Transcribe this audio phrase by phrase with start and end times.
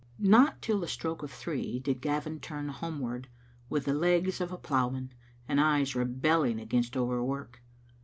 [0.17, 3.27] Not till the stroke of three did Gavin turn homeward,
[3.69, 5.13] with the legs of a ploughman,
[5.47, 7.61] and eyes rebelling against over work.